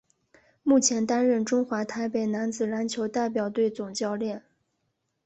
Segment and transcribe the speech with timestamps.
[0.63, 4.41] 目前担任中华台北男子篮球代表队总教练。